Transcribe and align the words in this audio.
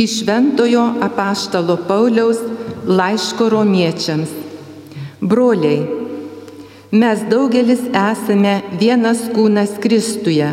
Iš 0.00 0.22
Ventojo 0.26 0.82
apaštalo 1.00 1.76
Pauliaus 1.88 2.38
laiško 2.86 3.48
romiečiams. 3.52 4.30
Broliai, 5.20 5.82
mes 6.90 7.24
daugelis 7.28 7.82
esame 8.12 8.54
vienas 8.80 9.20
kūnas 9.34 9.74
Kristuje, 9.82 10.48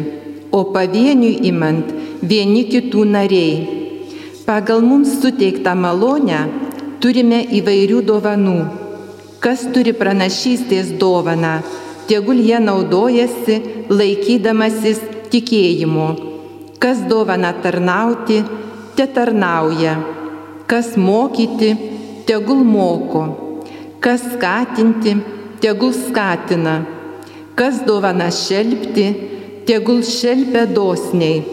o 0.51 0.65
pavieniui 0.73 1.47
imant 1.51 1.95
vieni 2.33 2.65
kitų 2.73 3.05
nariai. 3.13 3.55
Pagal 4.43 4.83
mums 4.89 5.15
suteiktą 5.21 5.77
malonę 5.79 6.43
turime 6.99 7.39
įvairių 7.61 8.03
dovanų. 8.11 8.59
Kas 9.39 9.63
turi 9.71 9.95
pranašystės 9.95 10.91
dovaną, 10.99 11.61
tegul 12.11 12.43
jie 12.43 12.59
naudojasi 12.59 13.61
laikydamasis 13.87 15.03
tikėjimu. 15.31 16.13
Kas 16.83 16.99
dovana 17.07 17.55
tarnauti, 17.63 18.43
te 18.97 19.05
tarnauja, 19.13 19.93
kas 20.65 20.95
mokyti, 20.97 21.69
tegul 22.25 22.63
moko, 22.65 23.21
kas 24.01 24.23
skatinti, 24.33 25.13
tegul 25.61 25.93
skatina, 25.93 26.79
kas 27.53 27.83
dovana 27.85 28.31
šelbti, 28.33 29.05
tegul 29.69 30.01
šelbia 30.01 30.65
dosniai, 30.65 31.43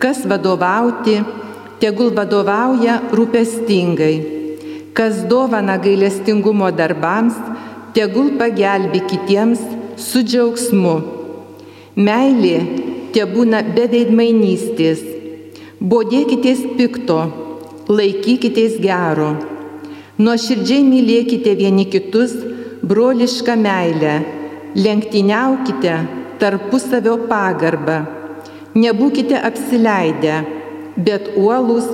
kas 0.00 0.22
vadovauti, 0.30 1.18
tegul 1.82 2.08
vadovauja 2.16 3.02
rūpestingai, 3.12 4.16
kas 4.96 5.20
dovana 5.28 5.76
gailestingumo 5.84 6.72
darbams, 6.72 7.36
tegul 7.92 8.32
pagelbi 8.40 9.04
kitiems 9.12 9.60
su 10.00 10.24
džiaugsmu. 10.24 10.96
Meilė 12.00 12.58
te 13.12 13.28
būna 13.28 13.60
be 13.76 13.84
veidmainystės 13.92 15.17
Bodėkitės 15.78 16.58
pikto, 16.74 17.16
laikykitės 17.86 18.80
gero, 18.82 19.28
nuoširdžiai 20.18 20.82
mylėkite 20.82 21.52
vieni 21.54 21.84
kitus 21.86 22.32
brolišką 22.82 23.54
meilę, 23.54 24.14
lenktyniaukite 24.74 25.92
tarpusavio 26.40 27.14
pagarbą, 27.30 28.00
nebūkite 28.74 29.38
apsileidę, 29.38 30.40
bet 30.98 31.30
uolus, 31.38 31.86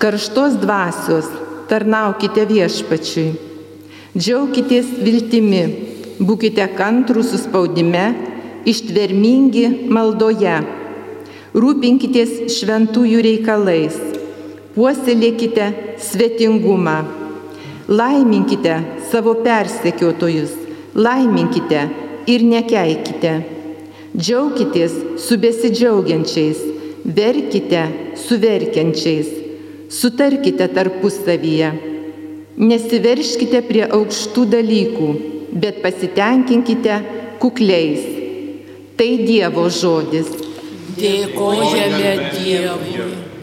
karštos 0.00 0.56
dvasios, 0.64 1.28
tarnaukite 1.68 2.48
viešpačiui. 2.48 3.36
Džiaukitės 4.16 4.96
viltimi, 5.04 5.62
būkite 6.24 6.70
kantrų 6.80 7.28
suspaudime, 7.34 8.08
ištvermingi 8.64 9.92
maldoje 9.92 10.56
rūpinkitės 11.56 12.52
šventųjų 12.52 13.20
reikalais, 13.24 13.94
puoselėkite 14.74 15.70
svetingumą, 16.04 16.98
laiminkite 17.88 18.74
savo 19.08 19.32
persekiotojus, 19.40 20.52
laiminkite 20.92 21.86
ir 22.28 22.44
nekeikite, 22.44 23.32
džiaukitės 24.12 25.00
su 25.24 25.40
besidžiaugiančiais, 25.40 26.60
verkite 27.16 27.86
su 28.20 28.36
verkiančiais, 28.42 29.32
sutarkite 29.88 30.68
tarpusavyje, 30.76 31.72
nesiverškite 32.60 33.64
prie 33.64 33.86
aukštų 33.88 34.44
dalykų, 34.58 35.12
bet 35.56 35.80
pasitenkinkite 35.80 37.00
kukliais. 37.40 38.12
Tai 38.96 39.08
Dievo 39.24 39.70
žodis. 39.72 40.45
Dėkojame 40.96 42.12
Dievui. 42.32 43.35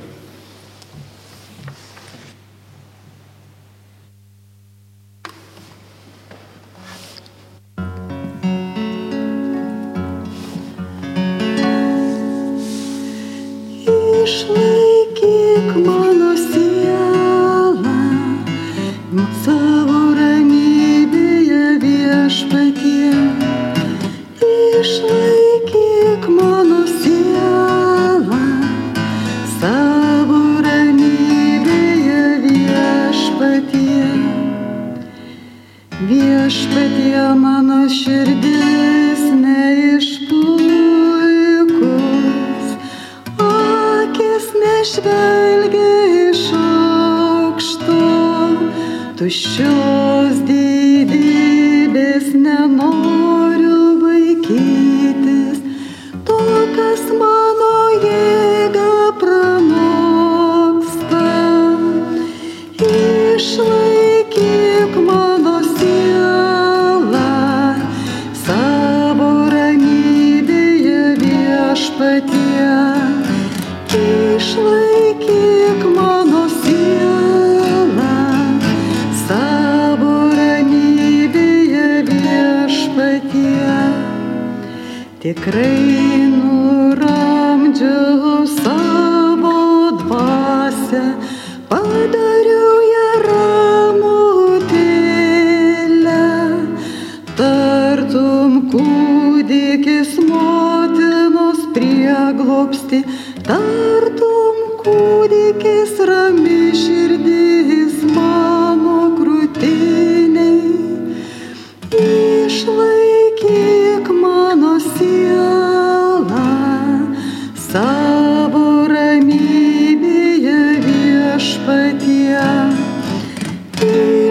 Tikrai 85.24 86.33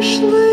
foolishly. 0.02 0.51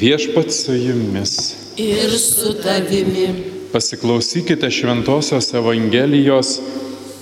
Viešpats 0.00 0.64
su 0.64 0.74
jumis. 0.74 1.54
Ir 1.76 2.18
su 2.18 2.54
tavimi. 2.62 3.28
Pasiklausykite 3.72 4.70
Šventojios 4.70 5.54
Evangelijos 5.54 6.60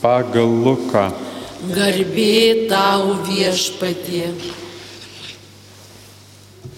pagal 0.03 0.47
Luką. 0.65 1.28
Garbė 1.59 2.69
tau 2.71 3.17
viešpatie. 3.27 4.29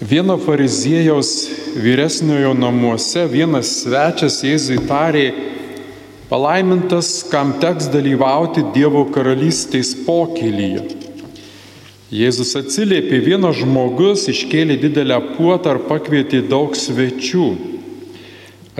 Vieno 0.01 0.39
fariziejaus 0.41 1.29
vyresniojo 1.77 2.55
namuose 2.57 3.27
vienas 3.29 3.75
svečias 3.83 4.39
Jėzui 4.41 4.79
tarė, 4.89 5.27
palaimintas, 6.33 7.11
kam 7.29 7.53
teks 7.61 7.91
dalyvauti 7.93 8.65
Dievo 8.73 9.05
karalystės 9.13 9.93
pokylyje. 10.01 10.97
Jėzus 12.09 12.57
atsiliepė, 12.57 13.21
vienas 13.21 13.61
žmogus 13.61 14.25
iškėlė 14.33 14.81
didelę 14.81 15.21
puotą 15.37 15.77
ir 15.77 15.85
pakvietė 15.93 16.41
daug 16.49 16.73
svečių. 16.73 17.51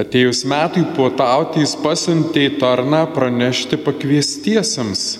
Atėjus 0.01 0.47
metui 0.49 0.89
puotauti 0.97 1.61
jis 1.61 1.77
pasiuntė 1.77 2.55
tarną 2.57 3.05
pranešti 3.13 3.77
pakviestiesiems. 3.85 5.11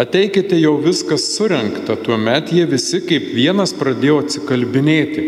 Ateikite 0.00 0.56
jau 0.56 0.78
viskas 0.80 1.26
surinkta, 1.34 1.96
tuomet 2.00 2.52
jie 2.54 2.62
visi 2.64 3.02
kaip 3.04 3.26
vienas 3.36 3.74
pradėjo 3.76 4.20
atsikalbinėti. 4.22 5.24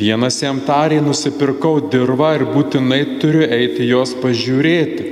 Vienas 0.00 0.40
jam 0.42 0.58
tarė, 0.66 0.98
nusipirkau 1.04 1.76
dirbą 1.92 2.32
ir 2.38 2.44
būtinai 2.50 3.02
turiu 3.22 3.44
eiti 3.46 3.86
jos 3.86 4.16
pažiūrėti. 4.22 5.06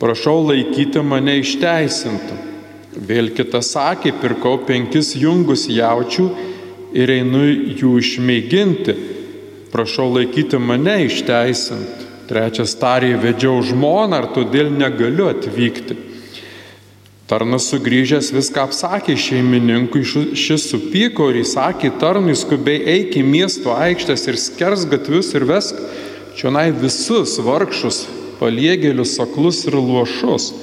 Prašau 0.00 0.40
laikyti 0.48 1.04
mane 1.06 1.36
išteisintų. 1.42 2.40
Vėl 3.10 3.30
kitas 3.36 3.70
sakė, 3.76 4.14
pirkau 4.24 4.56
penkis 4.66 5.12
jungus 5.14 5.68
jaučių 5.70 6.26
ir 6.98 7.14
einu 7.14 7.44
jų 7.78 7.94
išmėginti. 8.02 8.96
Prašau 9.70 10.08
laikyti 10.16 10.58
mane 10.58 11.04
išteisint. 11.06 12.06
Trečias 12.26 12.74
tarė, 12.80 13.14
vedžiau 13.22 13.62
žmoną 13.70 14.24
ir 14.24 14.30
todėl 14.34 14.74
negaliu 14.74 15.30
atvykti. 15.30 16.07
Tarnas 17.28 17.66
sugrįžęs 17.68 18.30
viską 18.32 18.62
apsakė 18.70 19.12
šeimininkui, 19.20 20.00
ši- 20.00 20.30
šis 20.32 20.62
supyko 20.70 21.26
ir 21.28 21.42
įsakė 21.42 21.90
tarnui 22.00 22.32
skubiai 22.32 22.80
eik 22.88 23.18
į 23.20 23.24
miesto 23.26 23.74
aikštės 23.74 24.22
ir 24.30 24.38
skers 24.40 24.86
gatvius 24.88 25.34
ir 25.36 25.44
vesk 25.44 25.76
čionai 26.38 26.70
visus 26.72 27.36
vargšus, 27.44 28.06
paliegėlius, 28.40 29.18
aklus 29.20 29.66
ir 29.68 29.76
luošus. 29.76 30.54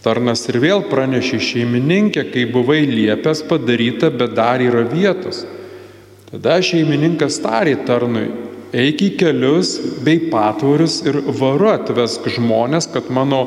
Tarnas 0.00 0.48
ir 0.48 0.56
vėl 0.62 0.86
pranešė 0.88 1.42
šeimininkė, 1.50 2.32
kai 2.32 2.46
buvai 2.48 2.86
liepęs 2.88 3.44
padaryta, 3.44 4.08
bet 4.08 4.32
dar 4.32 4.64
yra 4.64 4.86
vietos. 4.88 5.44
Tada 6.30 6.62
šeimininkas 6.64 7.36
tarė 7.44 7.76
tarnui, 7.84 8.30
eik 8.72 9.04
į 9.04 9.10
kelius 9.20 9.76
bei 10.00 10.30
patvorius 10.32 11.02
ir 11.04 11.20
varu 11.20 11.68
atvesk 11.76 12.24
žmonės, 12.38 12.88
kad 12.88 13.12
mano 13.12 13.44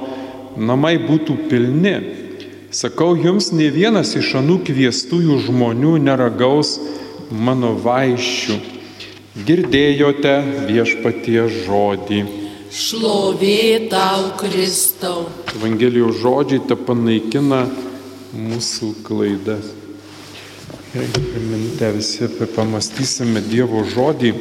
namai 0.55 0.99
būtų 1.01 1.49
pilni. 1.49 2.26
Sakau 2.67 3.15
jums, 3.15 3.53
ne 3.55 3.69
vienas 3.71 4.09
iš 4.19 4.33
anų 4.41 4.57
kviestųjų 4.67 5.37
žmonių 5.45 5.93
neragaus 6.03 6.73
mano 7.31 7.69
vaišių. 7.79 8.57
Girdėjote 9.47 10.33
viešpatie 10.67 11.45
žodį. 11.63 12.19
Šlovė 12.67 13.87
tau 13.87 14.33
Kristau. 14.41 15.29
Evangelijos 15.55 16.19
žodžiai 16.19 16.65
te 16.67 16.75
panaikina 16.75 17.61
mūsų 18.35 18.91
klaidas. 19.07 19.71
Gerai, 20.91 21.07
per 21.15 21.47
minutę 21.47 21.93
visi 21.95 22.27
pamastysime 22.51 23.45
Dievo 23.47 23.85
žodį. 23.87 24.33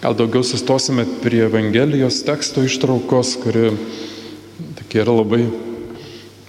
Gal 0.00 0.16
daugiau 0.16 0.40
sustosime 0.40 1.04
prie 1.20 1.44
Evangelijos 1.50 2.24
teksto 2.24 2.64
ištraukos, 2.64 3.36
kuri 3.44 3.68
tokia 4.80 5.04
yra 5.04 5.20
labai 5.20 5.44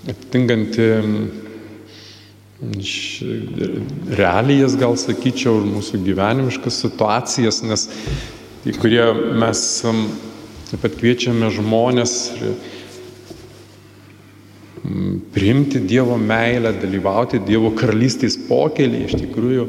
atitinkanti 0.07 0.87
realijas, 4.17 4.77
gal 4.79 4.95
sakyčiau, 4.97 5.59
ir 5.61 5.69
mūsų 5.75 6.01
gyvenimiškas 6.05 6.79
situacijas, 6.85 7.61
nes 7.67 7.85
į 8.67 8.73
kurie 8.81 9.05
mes 9.37 9.61
taip 10.71 10.81
pat 10.83 10.97
kviečiame 10.97 11.51
žmonės 11.53 12.15
priimti 15.33 15.79
Dievo 15.83 16.17
meilę, 16.17 16.73
dalyvauti 16.81 17.41
Dievo 17.43 17.71
karalystės 17.77 18.37
pokelį. 18.47 19.03
Iš 19.07 19.17
tikrųjų, 19.21 19.67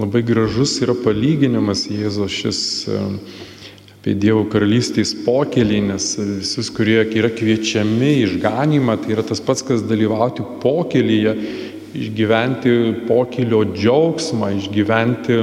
labai 0.00 0.22
gražus 0.26 0.76
yra 0.84 0.96
palyginimas 0.98 1.86
Jėzos 1.90 2.34
šis 2.34 2.60
mm, 2.90 3.18
apie 4.00 4.14
Dievo 4.16 4.46
karalystės 4.48 5.10
pokelį, 5.26 5.82
nes 5.90 6.04
visus, 6.16 6.70
kurie 6.72 7.02
yra 7.04 7.28
kviečiami 7.36 8.14
išganimą, 8.24 8.96
tai 9.02 9.12
yra 9.12 9.24
tas 9.28 9.42
pats, 9.44 9.60
kas 9.60 9.84
dalyvauti 9.84 10.40
pokelyje, 10.62 11.34
išgyventi 12.00 12.72
pokelio 13.04 13.60
džiaugsmą, 13.74 14.54
išgyventi 14.56 15.36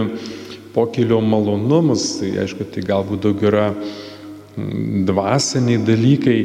pokelio 0.74 1.22
malonumus. 1.22 2.16
Tai 2.18 2.34
aišku, 2.48 2.66
tai 2.74 2.82
galbūt 2.88 3.28
daug 3.28 3.46
yra 3.46 3.68
mm, 3.76 5.06
dvasiniai 5.06 5.84
dalykai, 5.86 6.38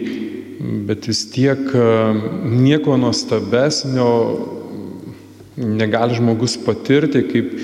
bet 0.85 1.09
vis 1.09 1.25
tiek 1.33 1.65
e, 1.73 1.91
nieko 2.45 3.01
nuostabesnio 3.01 4.11
negali 5.57 6.21
žmogus 6.21 6.61
patirti 6.61 7.25
kaip 7.33 7.57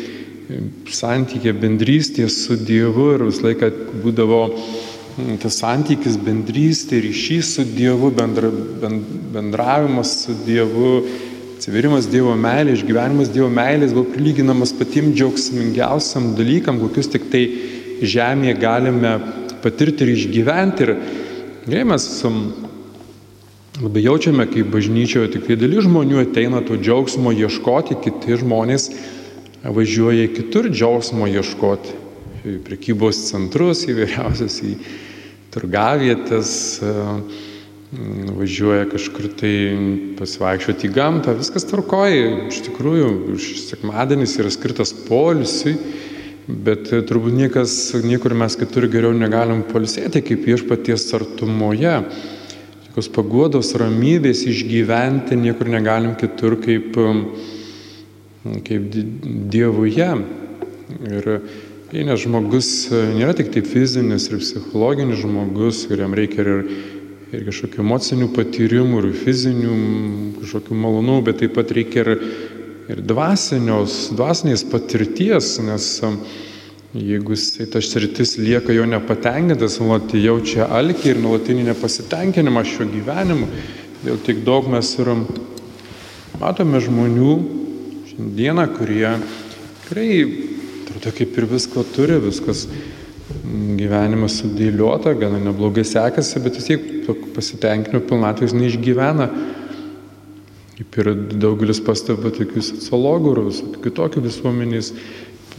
santykė 0.49 1.52
bendrystė 1.52 2.28
su 2.33 2.57
Dievu 2.57 3.12
ir 3.14 3.25
visą 3.28 3.49
laiką 3.49 3.69
būdavo 4.02 4.43
mm, 4.49 5.40
tas 5.43 5.59
santykis 5.61 6.17
bendrystė, 6.25 7.02
ryšys 7.05 7.55
su 7.59 7.64
Dievu, 7.69 8.11
bendra, 8.17 8.50
ben- 8.83 9.02
bendravimas 9.35 10.14
su 10.25 10.37
Dievu, 10.47 11.02
atsiverimas 11.57 12.09
Dievo 12.09 12.33
meilė, 12.38 12.78
išgyvenimas 12.78 13.33
Dievo 13.35 13.50
meilės 13.52 13.93
buvo 13.97 14.09
prilyginamas 14.14 14.73
patiems 14.78 15.17
džiaugsmingiausiam 15.19 16.33
dalykam, 16.38 16.81
kokius 16.81 17.12
tik 17.12 17.28
tai 17.33 17.45
žemėje 18.00 18.57
galime 18.62 19.19
patirti 19.62 20.07
ir 20.07 20.14
išgyventi. 20.14 20.87
Ir 20.87 20.95
gerai, 21.67 21.85
mes 21.93 22.09
um, 22.25 22.40
labai 23.83 24.07
jaučiame, 24.07 24.49
kaip 24.49 24.73
bažnyčioje 24.73 25.35
tik 25.35 25.49
tai 25.50 25.61
dalis 25.61 25.85
žmonių 25.85 26.23
ateina 26.23 26.64
to 26.64 26.78
džiaugsmo 26.81 27.35
ieškoti, 27.37 27.99
kiti 28.07 28.40
žmonės 28.40 28.88
važiuoja 29.65 30.29
kitur 30.35 30.69
džiaugsmo 30.71 31.27
ieškoti. 31.31 31.97
Į 32.49 32.57
prekybos 32.65 33.19
centrus 33.29 33.83
įvairiausias, 33.91 34.61
į 34.62 34.75
turgavietės, 35.55 36.53
e, 36.83 36.93
važiuoja 38.38 38.87
kažkur 38.93 39.31
tai 39.41 39.55
pasivaikščioti 40.19 40.88
į 40.88 40.93
gamtą, 40.95 41.35
viskas 41.38 41.67
tvarkoja. 41.69 42.49
Iš 42.53 42.62
tikrųjų, 42.69 43.38
sekmadienis 43.41 44.37
yra 44.38 44.53
skirtas 44.55 44.93
polisiui, 45.09 45.75
bet 46.47 46.93
e, 46.93 47.03
turbūt 47.03 47.35
niekas, 47.35 47.75
niekur 48.05 48.37
mes 48.38 48.57
kitur 48.61 48.87
geriau 48.93 49.17
negalim 49.17 49.65
polisėti, 49.67 50.23
kaip 50.23 50.47
viešpaties 50.47 51.11
artumoje. 51.19 51.99
Tokios 52.87 53.11
paguodos, 53.15 53.75
ramybės 53.81 54.47
išgyventi 54.49 55.37
niekur 55.37 55.69
negalim 55.73 56.15
kitur 56.19 56.57
kaip 56.62 56.97
um, 56.99 57.25
kaip 58.45 58.90
di- 58.92 59.07
Dievuje. 59.49 60.11
Ir 61.09 61.26
jei 61.92 62.04
nes 62.04 62.21
žmogus 62.21 62.88
e, 62.92 63.02
nėra 63.16 63.35
tik 63.37 63.50
tai 63.52 63.62
fizinis 63.64 64.28
ir 64.30 64.40
psichologinis 64.42 65.23
žmogus, 65.23 65.87
kuriam 65.88 66.14
reikia 66.16 66.45
ir, 66.45 66.71
ir 67.33 67.47
kažkokių 67.49 67.83
emocinių 67.85 68.28
patyrimų, 68.37 69.02
ir 69.02 69.16
fizinių 69.23 69.78
kažkokių 70.42 70.78
malonumų, 70.85 71.25
bet 71.28 71.40
taip 71.42 71.57
pat 71.57 71.73
reikia 71.76 72.04
ir, 72.04 72.12
ir 72.92 73.02
dvasinios, 73.04 73.99
dvasinės 74.16 74.64
patirties, 74.68 75.59
nes 75.64 75.90
e, 76.04 76.12
jeigu 76.97 77.37
tas 77.73 77.92
sritis 77.92 78.38
lieka 78.40 78.73
jo 78.73 78.87
nepatenkintas, 78.88 79.76
nuolat 79.83 80.14
jaučia 80.16 80.71
alkį 80.73 81.12
ir 81.12 81.23
nuolatinį 81.25 81.68
nepasitenkinimą 81.68 82.64
šio 82.68 82.88
gyvenimu, 82.88 83.49
dėl 84.07 84.21
tiek 84.25 84.45
daug 84.47 84.68
mes 84.73 84.95
ir 85.00 85.12
matome 86.40 86.80
žmonių 86.80 87.58
šiandieną, 88.19 88.67
kurie 88.75 89.11
tikrai, 89.85 90.11
atrodo, 90.83 91.13
kaip 91.15 91.37
ir 91.39 91.45
visko 91.47 91.85
turi, 91.95 92.17
viskas 92.19 92.65
gyvenimas 93.79 94.41
sudėliota, 94.41 95.13
gana 95.15 95.39
neblogai 95.39 95.85
sekasi, 95.87 96.41
bet 96.43 96.57
vis 96.59 96.67
tiek 96.67 97.21
pasitenkinimo 97.37 98.01
pilnatvės 98.09 98.57
neišgyvena. 98.59 99.29
Kaip 100.79 100.99
ir 100.99 101.11
daugelis 101.39 101.79
pastebė 101.85 102.33
tokių 102.35 102.63
sociologų 102.63 103.35
ir 103.37 103.41
visokių 103.53 103.85
kitokių 103.87 104.25
visuomenės, 104.27 104.91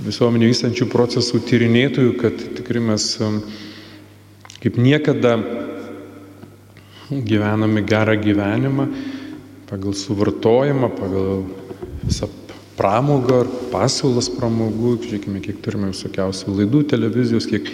visuomenį 0.04 0.52
vystančių 0.52 0.90
procesų 0.92 1.40
tyrinėtojų, 1.48 2.18
kad 2.20 2.44
tikrai 2.60 2.84
mes 2.92 3.08
um, 3.24 3.40
kaip 4.60 4.76
niekada 4.80 5.38
gyvename 7.08 7.86
gerą 7.88 8.20
gyvenimą 8.20 8.90
pagal 9.72 9.96
suvartojimą, 9.96 10.92
pagal 11.00 11.48
visą 12.04 12.28
pramogą 12.80 13.44
pasiūlas 13.74 14.30
pramogų, 14.38 14.96
žiūrėkime, 15.04 15.42
kiek 15.44 15.60
turime 15.64 15.92
visokiausių 15.92 16.56
laidų 16.62 16.86
televizijos, 16.94 17.48
kiek 17.50 17.68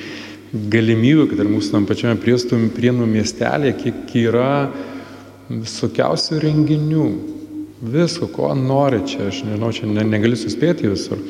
galimybių, 0.73 1.27
kad 1.29 1.41
ir 1.43 1.51
mūsų 1.51 1.75
tam 1.75 1.87
pačiame 1.89 2.17
priestum 2.21 2.69
prienų 2.73 3.07
miestelėje, 3.11 3.75
kiek 3.83 4.15
yra 4.25 4.49
visokiausių 5.49 6.39
renginių, 6.41 7.07
visko, 7.85 8.29
ko 8.33 8.53
nori 8.57 9.03
čia, 9.05 9.27
aš 9.29 9.43
nežinau, 9.45 9.73
čia 9.75 9.89
ne, 9.89 10.05
negaliu 10.07 10.39
suspėti 10.39 10.89
visur. 10.89 11.21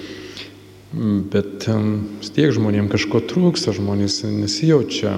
Bet 1.34 1.66
vis 1.68 2.32
tiek 2.32 2.54
žmonėms 2.56 2.94
kažko 2.94 3.20
trūksta, 3.28 3.74
žmonės 3.76 4.22
nesijaučia 4.30 5.18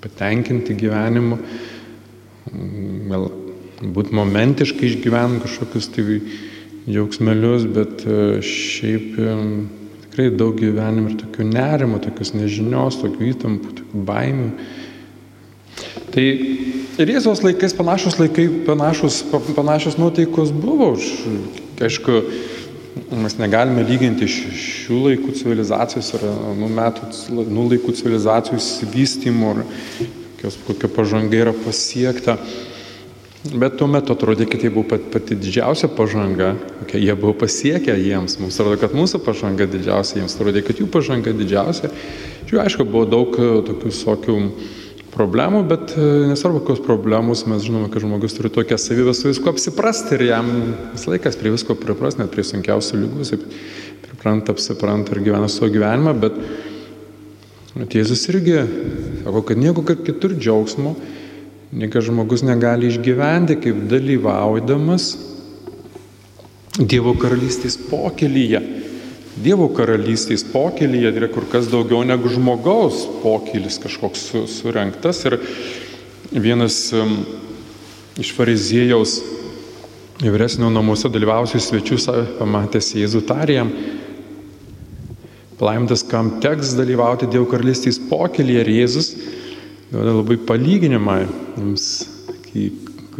patenkinti 0.00 0.76
gyvenimu, 0.80 1.40
gal 3.10 3.26
būt 3.80 4.14
momentiškai 4.16 4.88
išgyvenant 4.88 5.44
kažkokius 5.44 5.90
tai 5.92 6.20
džiaugsmelius, 6.90 7.66
bet 7.70 8.04
e, 8.04 8.40
šiaip 8.44 9.16
e, 9.18 9.34
tikrai 10.04 10.28
daug 10.34 10.58
gyvenime 10.58 11.12
ir 11.12 11.18
tokių 11.22 11.46
nerimų, 11.52 12.02
tokios 12.04 12.34
nežinios, 12.36 13.00
tokių 13.00 13.32
įtampų, 13.32 13.74
tokių 13.80 14.04
baimių. 14.08 14.50
Tai 16.10 16.24
ir 17.00 17.12
Jėzos 17.14 17.44
laikais 17.46 17.74
panašus 17.78 18.18
laikai, 18.20 18.48
panašus, 18.66 19.22
panašios 19.56 19.98
nuotaikos 20.00 20.50
buvo. 20.54 20.92
Aišku, 21.80 22.16
mes 23.22 23.36
negalime 23.38 23.84
lyginti 23.86 24.28
šių 24.28 24.98
laikų 25.06 25.34
civilizacijos 25.38 26.10
ir 26.18 26.26
nu, 26.58 26.68
metų, 26.74 27.12
nu 27.48 27.68
laikų 27.70 27.94
civilizacijos 27.96 28.66
įsivystymų, 28.74 29.54
kokia 30.66 30.90
pažanga 30.92 31.38
yra 31.38 31.54
pasiekta. 31.56 32.36
Bet 33.40 33.78
tuo 33.80 33.86
metu 33.88 34.12
atrodė, 34.12 34.44
kad 34.44 34.60
tai 34.60 34.68
buvo 34.68 34.84
pat, 34.90 35.06
pati 35.14 35.32
didžiausia 35.40 35.88
pažanga, 35.96 36.50
kokia 36.82 36.98
jie 37.00 37.14
buvo 37.16 37.32
pasiekę 37.40 37.94
jiems. 37.96 38.34
Mums 38.36 38.58
atrodo, 38.60 38.76
kad 38.82 38.92
mūsų 38.92 39.22
pažanga 39.24 39.64
didžiausia, 39.64 40.18
jiems 40.18 40.34
atrodė, 40.36 40.60
kad 40.66 40.82
jų 40.82 40.88
pažanga 40.92 41.32
didžiausia. 41.32 41.88
Žiūrėjau, 42.44 42.66
aišku, 42.66 42.84
buvo 42.84 43.06
daug 43.08 43.38
e, 43.40 43.46
tokių 43.64 43.88
visokių 43.88 44.34
problemų, 45.14 45.62
bet 45.70 45.94
e, 45.96 46.08
nesvarbu, 46.28 46.60
kokios 46.66 46.82
problemos, 46.84 47.46
mes 47.48 47.64
žinome, 47.64 47.88
kad 47.88 48.04
žmogus 48.04 48.36
turi 48.36 48.50
tokią 48.52 48.76
savybę 48.76 49.14
su 49.16 49.30
viskuo 49.30 49.54
apsiprasti 49.54 50.18
ir 50.18 50.26
jam 50.28 50.50
visą 50.92 51.14
laikas 51.14 51.40
prie 51.40 51.54
visko 51.54 51.78
pripras, 51.80 52.18
net 52.20 52.28
prie 52.34 52.44
sunkiausių 52.44 53.00
lygų, 53.06 53.30
pripranta, 54.04 54.52
apsipranta 54.52 55.16
ir 55.16 55.22
gyvena 55.30 55.48
savo 55.48 55.72
gyvenimą, 55.72 56.12
bet 56.26 56.36
Jėzus 57.94 58.26
irgi 58.28 58.58
sako, 59.22 59.44
kad 59.46 59.60
nieko 59.62 59.86
kaip 59.86 60.04
kitur 60.04 60.34
džiaugsmo 60.36 60.96
Niekas 61.70 62.08
žmogus 62.08 62.42
negali 62.42 62.88
išgyventi 62.90 63.60
kaip 63.62 63.84
dalyvaudamas 63.90 65.12
Dievo 66.80 67.12
karalystės 67.18 67.76
pokelyje. 67.90 68.58
Dievo 69.38 69.68
karalystės 69.74 70.42
pokelyje 70.50 71.12
yra 71.14 71.28
kur 71.30 71.46
kas 71.50 71.68
daugiau 71.70 72.02
negu 72.06 72.30
žmogaus 72.32 73.04
pokylis 73.22 73.78
kažkoks 73.82 74.22
su, 74.30 74.42
surinktas. 74.50 75.22
Ir 75.28 75.38
vienas 76.32 76.78
iš 78.18 78.32
fariziejaus 78.34 79.20
vyresnio 80.22 80.70
namuose 80.74 81.10
dalyvausių 81.12 81.60
svečių 81.62 81.98
pamatęs 82.38 82.94
Jėzų 82.98 83.22
tarijam, 83.28 83.70
palaimintas, 85.60 86.02
kam 86.02 86.40
teks 86.42 86.74
dalyvauti 86.78 87.30
Dievo 87.30 87.46
karalystės 87.50 88.00
pokelyje 88.10 88.64
ir 88.64 88.72
Jėzus 88.80 89.14
duoda 89.90 90.14
labai 90.14 90.38
palyginimą, 90.46 91.16
jums 91.58 91.86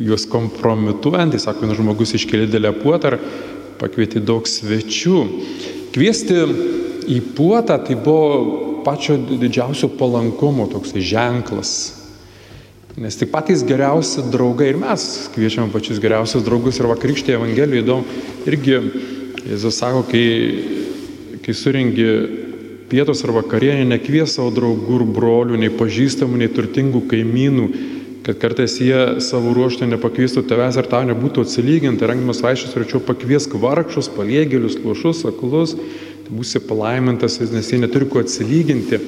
juos 0.01 0.27
kompromituojant, 0.31 1.35
jis 1.35 1.47
sako, 1.47 1.65
vienas 1.67 1.79
žmogus 1.81 2.15
iškėlė 2.17 2.49
dėlę 2.51 2.73
puotą 2.81 3.15
ir 3.15 3.19
pakvietė 3.81 4.23
daug 4.25 4.47
svečių. 4.49 5.23
Kviesti 5.95 6.37
į 7.11 7.21
puotą 7.37 7.79
tai 7.85 7.97
buvo 7.99 8.83
pačio 8.87 9.19
didžiausio 9.19 9.91
palankumo 9.99 10.69
toks 10.71 10.95
ženklas. 10.95 11.73
Nes 13.01 13.17
tik 13.17 13.31
patys 13.33 13.63
geriausi 13.67 14.25
draugai 14.33 14.73
ir 14.73 14.79
mes 14.81 15.05
kviečiame 15.35 15.71
pačius 15.73 16.01
geriausius 16.03 16.45
draugus 16.47 16.81
ir 16.81 16.89
vakarykštėje 16.91 17.39
Evangelijoje 17.39 17.85
įdomu 17.85 18.21
irgi 18.51 18.79
Jėzus 19.41 19.79
sako, 19.81 20.03
kai, 20.11 20.25
kai 21.41 21.55
suringi 21.57 22.09
pietos 22.91 23.23
ar 23.25 23.33
vakarienė 23.39 23.87
nekvies 23.93 24.35
savo 24.37 24.51
draugų 24.55 24.99
ir 24.99 25.07
brolių, 25.15 25.59
nei 25.61 25.71
pažįstamų, 25.73 26.41
nei 26.43 26.51
turtingų 26.51 27.05
kaimynų, 27.11 27.67
kad 28.27 28.41
kartais 28.43 28.77
jie 28.83 29.21
savo 29.25 29.55
ruoštą 29.57 29.89
nepakviestų 29.89 30.43
tavęs 30.51 30.77
ar 30.81 30.89
tau 30.91 31.01
nebūtų 31.09 31.47
atsilyginti, 31.47 32.07
rengdamas 32.07 32.43
vaišės 32.45 32.77
rečiau 32.83 33.01
pakviesk 33.05 33.55
vargšus, 33.63 34.11
paliegėlius, 34.13 34.77
lošus, 34.85 35.23
aklus, 35.31 35.77
tai 36.27 36.35
būsi 36.35 36.63
palaimintas, 36.67 37.39
nes 37.41 37.71
jie 37.71 37.81
neturi 37.81 38.11
ko 38.11 38.25
atsilyginti. 38.25 39.01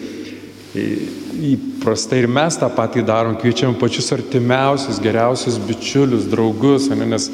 Įprastai 1.52 2.22
ir 2.22 2.30
mes 2.32 2.56
tą 2.56 2.70
patį 2.72 3.04
darom, 3.04 3.36
kviečiam 3.36 3.74
pačius 3.76 4.08
artimiausius, 4.14 5.02
geriausius 5.04 5.58
bičiulius, 5.60 6.24
draugus, 6.32 6.88
ne, 6.94 7.10
nes 7.12 7.28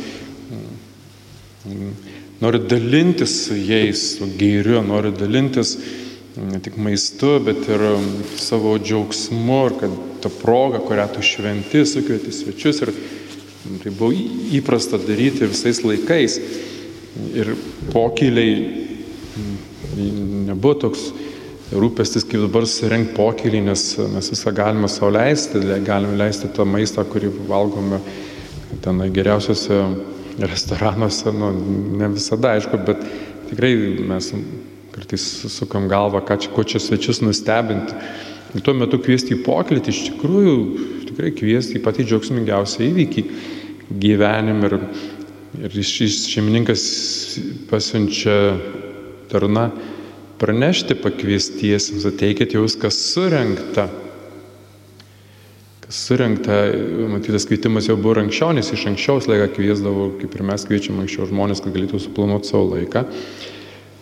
mm, 1.69 1.95
nori 2.43 2.65
dalintis 2.67 3.45
su 3.45 3.55
jais, 3.55 4.03
su 4.17 4.27
gėriu, 4.41 4.81
nori 4.83 5.15
dalintis 5.15 5.77
ne 6.39 6.61
tik 6.63 6.77
maistu, 6.81 7.39
bet 7.45 7.69
ir 7.71 7.83
um, 7.93 8.09
savo 8.39 8.77
džiaugsmu, 8.79 9.61
ir 9.69 9.77
kad 9.81 9.95
ta 10.23 10.31
proga, 10.33 10.81
kurią 10.83 11.07
tu 11.15 11.23
šventi, 11.25 11.85
sukvieti 11.87 12.35
svečius. 12.35 12.83
Ir 12.87 12.93
tai 13.83 13.93
buvo 13.93 14.13
įprasta 14.55 15.01
daryti 15.03 15.49
visais 15.51 15.83
laikais. 15.85 16.39
Ir 17.35 17.55
pokyliai 17.93 18.87
nebuvo 19.99 20.75
toks 20.87 21.09
rūpestis, 21.75 22.25
kaip 22.25 22.47
dabar 22.47 22.67
surenk 22.69 23.13
pokylį, 23.17 23.65
nes 23.67 23.83
mes 24.15 24.31
visą 24.33 24.53
galime 24.57 24.89
savo 24.89 25.11
leisti, 25.17 25.61
galime 25.85 26.17
leisti 26.17 26.49
tą 26.55 26.65
maistą, 26.69 27.05
kurį 27.05 27.33
valgome 27.49 28.01
ten 28.85 29.03
geriausiose 29.13 29.83
restoranuose, 30.39 31.33
nu, 31.35 31.51
ne 31.99 32.09
visada 32.15 32.55
aišku, 32.57 32.81
bet 32.87 33.03
tikrai 33.51 33.75
mes 34.07 34.33
Kartais 34.99 35.23
sukam 35.55 35.87
galvą, 35.87 36.25
ką 36.27 36.37
čia, 36.43 36.51
ko 36.51 36.65
čia 36.67 36.81
svečius 36.83 37.21
nustebinti. 37.23 37.95
Ir 38.57 38.65
tuo 38.67 38.73
metu 38.75 38.99
kviesti 38.99 39.37
į 39.37 39.43
pokytį, 39.47 39.93
iš 39.93 40.01
tikrųjų, 40.09 40.55
tikrai 41.13 41.31
kviesti 41.37 41.77
į 41.79 41.83
patį 41.85 42.07
džiaugsmingiausią 42.09 42.83
įvykį 42.89 43.25
gyvenime. 44.03 44.67
Ir, 44.67 44.75
ir 45.69 45.77
šis 45.87 46.25
šeimininkas 46.33 46.83
pasiunčia 47.71 48.35
tarna 49.31 49.69
pranešti 50.41 50.97
pakviestiesiems, 50.99 52.07
ateikit 52.09 52.57
jau 52.57 52.65
viskas 52.65 52.99
surinkta. 53.13 53.87
Kas 55.85 56.01
surinkta, 56.09 56.57
matytas 57.13 57.47
kvietimas 57.49 57.87
jau 57.87 57.99
buvo 58.01 58.19
anksčiau, 58.25 58.51
nes 58.57 58.73
iš 58.75 58.89
anksčiau 58.91 59.23
laiką 59.29 59.53
kviesdavo, 59.61 60.11
kaip 60.19 60.35
ir 60.35 60.45
mes 60.51 60.67
kviečiam 60.67 60.99
anksčiau 61.05 61.29
žmonės, 61.31 61.63
kad 61.63 61.77
galėtų 61.77 62.03
suplanuoti 62.03 62.51
savo 62.51 62.73
laiką. 62.75 63.07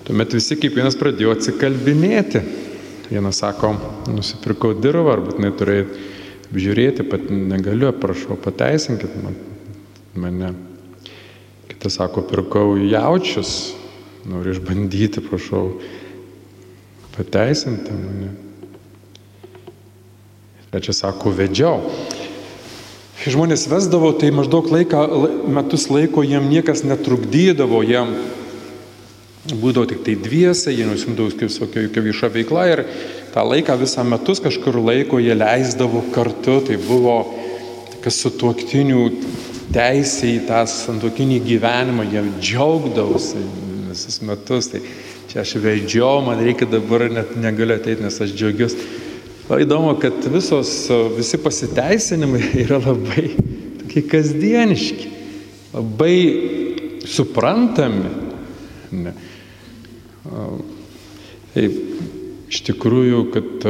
Tuomet 0.06 0.36
visi 0.36 0.54
kiekvienas 0.54 0.94
pradėjo 1.00 1.32
atsikalbinėti. 1.34 2.38
Vienas 3.08 3.40
sako, 3.42 3.72
nusipirkau 4.10 4.70
dirbą, 4.78 5.16
arba 5.16 5.34
net 5.42 5.56
turėjai 5.58 5.86
apžiūrėti, 6.46 7.06
pat 7.10 7.26
negaliu, 7.30 7.90
prašau, 7.90 8.36
pateisinkit 8.38 9.16
man, 9.18 9.34
mane. 10.14 10.52
Kitas 11.66 11.98
sako, 11.98 12.22
pirkau 12.30 12.76
jaučius, 12.78 13.74
noriu 14.30 14.54
išbandyti, 14.54 15.24
prašau, 15.26 15.80
pateisinti 17.18 17.98
mane. 17.98 18.30
Trečias 20.70 21.02
sako, 21.02 21.34
vedžiau. 21.34 21.82
Žmonės 23.26 23.66
vesdavo, 23.66 24.12
tai 24.14 24.30
maždaug 24.30 24.70
laiką, 24.70 25.02
metus 25.50 25.90
laiko 25.90 26.22
jiem 26.22 26.46
niekas 26.46 26.86
netrukdydavo, 26.86 27.82
jiem 27.82 28.12
būdavo 29.54 29.86
tik 29.90 30.02
tai 30.06 30.16
dviese, 30.18 30.72
jie 30.74 30.86
nusimdavo 30.88 31.30
jokia 31.30 32.02
vieša 32.02 32.30
veikla 32.34 32.66
ir 32.72 32.84
tą 33.34 33.44
laiką 33.46 33.76
visą 33.78 34.04
metus 34.04 34.40
kažkur 34.42 34.80
laiko 34.80 35.20
jie 35.22 35.36
leisdavo 35.36 36.02
kartu, 36.14 36.60
tai 36.66 36.78
buvo 36.80 37.18
kas 38.02 38.20
su 38.22 38.30
tuoktinių 38.38 39.02
teisė 39.74 40.36
į 40.36 40.42
tą 40.46 40.62
santokinį 40.70 41.40
gyvenimą, 41.46 42.06
jie 42.06 42.22
džiaugdavosi 42.38 43.42
visus 43.90 44.20
metus. 44.22 44.70
Tai 44.70 44.82
čia 45.30 45.42
aš 45.42 45.56
veidžiau, 45.62 46.22
man 46.26 46.40
reikia 46.42 46.68
dabar 46.70 47.08
net 47.10 47.34
negaliu 47.40 47.76
ateiti, 47.76 48.04
nes 48.04 48.20
aš 48.22 48.34
džiaugiuosi. 48.36 48.88
O 49.46 49.58
įdomu, 49.62 49.94
kad 50.02 50.24
visos, 50.32 50.70
visi 51.14 51.38
pasiteisinimai 51.38 52.42
yra 52.64 52.80
labai 52.82 53.28
tokie 53.82 54.02
kasdieniški, 54.10 55.10
labai 55.74 56.16
suprantami. 57.06 58.10
Ne. 58.96 59.14
Tai 61.54 61.64
iš 62.46 62.62
tikrųjų, 62.68 63.22
kad 63.34 63.68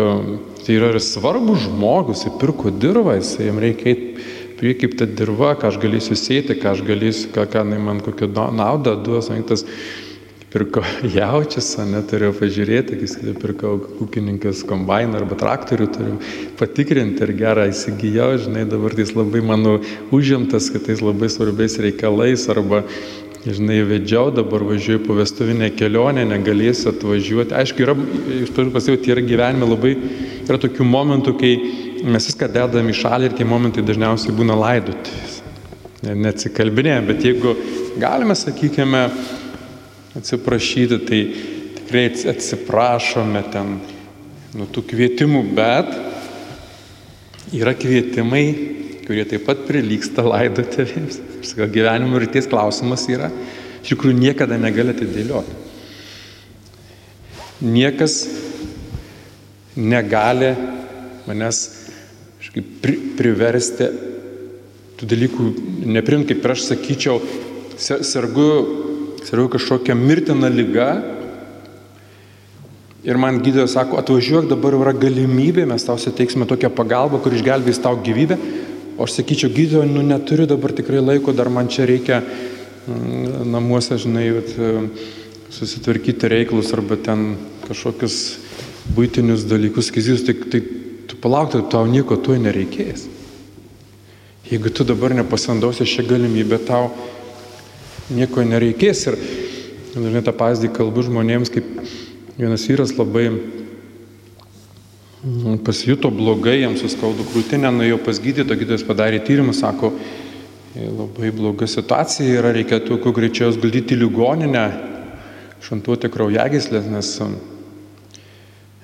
tai 0.66 0.74
yra 0.74 0.90
ir 0.94 1.00
svarbus 1.02 1.66
žmogus, 1.68 2.24
jis 2.26 2.38
pirko 2.40 2.72
dirbą, 2.74 3.14
jis 3.20 3.36
jam 3.46 3.60
reikia 3.62 3.92
eiti 3.92 4.32
prie 4.56 4.72
kaip 4.74 4.96
ta 4.98 5.06
dirba, 5.06 5.52
ką 5.58 5.70
aš 5.70 5.78
galėsiu 5.82 6.16
sėti, 6.16 6.56
ką 6.56 6.72
aš 6.72 6.82
galėsiu, 6.86 7.30
ką, 7.34 7.44
ką 7.52 7.64
man 7.76 8.00
kokią 8.04 8.30
naudą 8.56 8.96
duos, 9.04 9.28
man 9.30 9.44
tas 9.44 9.66
pirko 10.52 10.80
jaučias, 11.18 11.74
neturėjau 11.90 12.32
pažiūrėti, 12.38 12.96
kai 13.02 13.34
pirkau 13.42 13.74
ūkininkas 14.04 14.62
kombainą 14.68 15.20
arba 15.20 15.36
traktorių, 15.38 15.88
turiu 15.92 16.16
patikrinti 16.56 17.26
ir 17.26 17.34
gerą 17.36 17.68
įsigijau, 17.72 18.32
žinai, 18.46 18.64
dabar 18.70 18.96
tai 18.96 19.08
labai 19.12 19.44
mano 19.44 19.76
užimtas, 20.16 20.70
kad 20.72 20.88
tais 20.88 21.04
labai 21.04 21.28
svarbiais 21.32 21.76
reikalais 21.82 22.48
arba 22.52 22.84
žinai, 23.46 23.78
vedžiau, 23.86 24.32
dabar 24.34 24.64
važiuoju 24.66 25.04
po 25.06 25.14
vestuvinę 25.14 25.68
kelionę, 25.78 26.24
negalėsiu 26.26 26.90
atvažiuoti. 26.90 27.54
Aišku, 27.54 27.84
yra, 27.84 27.94
iš 28.42 28.50
turiu 28.56 28.72
pasakyti, 28.74 29.12
yra 29.14 29.22
gyvenime 29.22 29.68
labai, 29.68 29.92
yra 30.46 30.58
tokių 30.62 30.86
momentų, 30.88 31.34
kai 31.38 31.52
mes 32.06 32.26
viską 32.26 32.48
dedam 32.52 32.90
į 32.90 32.96
šalį 32.98 33.30
ir 33.30 33.36
tie 33.38 33.46
momentai 33.46 33.84
dažniausiai 33.86 34.34
būna 34.34 34.56
laidotuvės. 34.58 35.42
Neatsikalbinėjom, 36.06 37.06
bet 37.08 37.24
jeigu 37.26 37.54
galime, 38.02 38.34
sakykime, 38.38 39.04
atsiprašyti, 40.18 40.98
tai 41.06 41.20
tikrai 41.78 42.06
atsiprašome 42.34 43.42
ten 43.54 43.78
nuo 44.56 44.66
tų 44.72 44.84
kvietimų, 44.90 45.42
bet 45.54 45.94
yra 47.54 47.74
kvietimai, 47.78 48.46
kurie 49.06 49.24
taip 49.28 49.46
pat 49.46 49.62
prilyksta 49.68 50.24
laidotuvėms. 50.26 51.20
Sakau, 51.46 51.68
gyvenimo 51.70 52.18
ir 52.18 52.26
ties 52.34 52.48
klausimas 52.50 53.06
yra, 53.10 53.30
iš 53.82 53.94
tikrųjų 53.94 54.18
niekada 54.18 54.58
negali 54.58 54.94
atidėlioti. 54.94 55.62
Niekas 57.66 58.18
negali 59.76 60.50
manęs 61.26 61.62
pri, 62.82 62.96
priversti 63.16 63.88
tų 64.96 65.08
dalykų 65.10 65.46
neprimti, 65.92 66.34
kaip 66.34 66.44
ir 66.44 66.54
aš 66.54 66.66
sakyčiau, 66.70 67.20
sergu, 67.78 68.48
sergu 69.26 69.50
kažkokią 69.56 69.96
mirtiną 69.98 70.48
lygą. 70.52 70.88
Ir 73.06 73.20
man 73.22 73.38
gydytojas 73.38 73.76
sako, 73.76 74.00
atvažiuok, 74.00 74.48
dabar 74.50 74.74
yra 74.74 74.94
galimybė, 74.96 75.66
mes 75.68 75.84
tau 75.86 75.98
suteiksime 76.00 76.48
tokią 76.48 76.72
pagalbą, 76.74 77.20
kur 77.22 77.36
išgelbės 77.36 77.78
tau 77.84 77.94
gyvybę. 78.02 78.38
O 78.96 79.04
aš 79.04 79.18
sakyčiau, 79.18 79.52
gydytojo, 79.52 79.84
nu 79.90 80.02
neturiu 80.02 80.46
dabar 80.48 80.72
tikrai 80.72 81.02
laiko, 81.04 81.34
dar 81.36 81.50
man 81.52 81.68
čia 81.68 81.84
reikia 81.88 82.22
mm, 82.22 83.44
namuose, 83.52 83.98
žinai, 84.00 84.30
vat, 84.38 84.54
susitvarkyti 85.52 86.28
reikalus 86.28 86.72
arba 86.74 86.96
ten 86.96 87.34
kažkokius 87.66 88.16
būtinius 88.96 89.44
dalykus, 89.48 89.90
kizys, 89.92 90.24
tai, 90.26 90.34
tai 90.36 90.62
tu 91.08 91.18
palauk, 91.20 91.52
tai 91.52 91.62
tau 91.70 91.86
nieko 91.90 92.18
tuo 92.20 92.36
nereikės. 92.40 93.06
Jeigu 94.46 94.70
tu 94.70 94.86
dabar 94.86 95.14
nepasandausi 95.16 95.86
šią 95.88 96.06
galimybę, 96.06 96.60
tau 96.68 96.92
nieko 98.14 98.44
nereikės. 98.46 99.06
Ir 99.10 99.16
dažnai 99.96 100.22
tą 100.22 100.34
pavyzdį 100.36 100.70
kalbu 100.76 101.06
žmonėms, 101.08 101.50
kaip 101.50 101.66
vienas 102.38 102.66
vyras 102.70 102.94
labai. 102.94 103.30
Pasijuto 105.64 106.10
blogai, 106.10 106.60
jam 106.60 106.76
suskaudo 106.78 107.24
krūtinę, 107.30 107.70
nuėjo 107.72 107.98
pas 108.04 108.18
gydytoją, 108.22 108.58
gydytojas 108.60 108.84
padarė 108.86 109.22
tyrimus, 109.24 109.60
sako, 109.62 109.92
«E, 110.76 110.90
labai 110.92 111.30
bloga 111.32 111.66
situacija 111.66 112.36
yra, 112.36 112.52
reikėtų 112.52 112.98
kuo 113.00 113.12
greičiau 113.16 113.54
guldyti 113.56 113.96
ligoninę, 113.96 114.66
šantuoti 115.64 116.10
kraujagyslės, 116.12 116.84
nes, 116.92 117.14